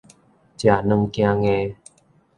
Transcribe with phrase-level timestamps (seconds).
[0.57, 1.75] 食軟驚硬